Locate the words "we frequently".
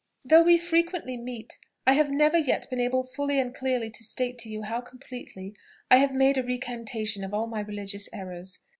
0.41-1.15